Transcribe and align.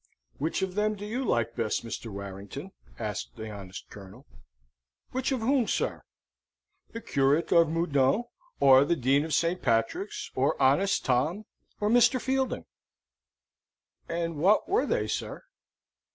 "Which 0.39 0.63
of 0.63 0.73
them 0.73 0.95
do 0.95 1.05
you 1.05 1.23
like 1.23 1.55
best, 1.55 1.85
Mr. 1.85 2.11
Warrington?" 2.11 2.71
asked 2.97 3.35
the 3.35 3.51
honest 3.51 3.87
Colonel. 3.91 4.25
"Which 5.11 5.31
of 5.31 5.41
whom, 5.41 5.67
sir?" 5.67 6.01
"The 6.91 7.01
Curate 7.01 7.51
of 7.51 7.69
Meudon, 7.69 8.23
or 8.59 8.83
the 8.83 8.95
Dean 8.95 9.23
of 9.23 9.31
St. 9.31 9.61
Patrick's, 9.61 10.31
or 10.33 10.59
honest 10.59 11.05
Tom, 11.05 11.45
or 11.79 11.87
Mr. 11.91 12.19
Fielding?" 12.19 12.65
"And 14.09 14.37
what 14.37 14.67
were 14.67 14.87
they, 14.87 15.05
sir?" 15.05 15.43